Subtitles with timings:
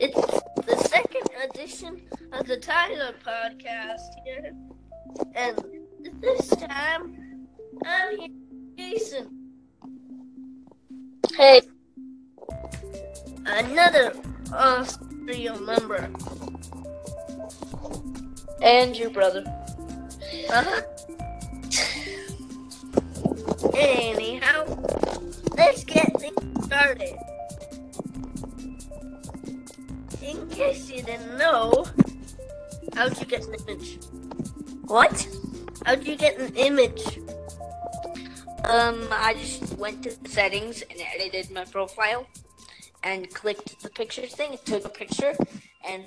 [0.00, 0.14] It's
[0.64, 2.00] the second edition
[2.32, 4.54] of the Tyler podcast here.
[5.34, 5.58] And
[6.20, 7.48] this time,
[7.84, 9.50] I'm here, with Jason.
[11.34, 11.62] Hey,
[13.44, 14.14] another
[14.52, 16.08] Austrian member.
[18.62, 19.42] And your brother.
[20.48, 20.82] Uh-huh.
[23.74, 24.64] Anyhow,
[25.56, 27.16] let's get things started.
[30.28, 31.86] In case you didn't know,
[32.94, 33.98] how'd you get an image?
[34.82, 35.26] What?
[35.86, 37.18] How'd you get an image?
[38.64, 42.26] Um, I just went to the settings and edited my profile
[43.02, 45.34] and clicked the picture thing, It took a picture,
[45.88, 46.04] and